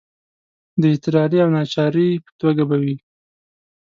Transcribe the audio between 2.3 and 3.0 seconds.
توګه به وي.